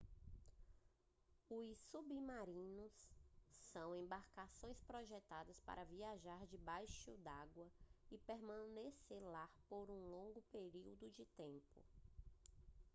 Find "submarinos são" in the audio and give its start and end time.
1.91-3.95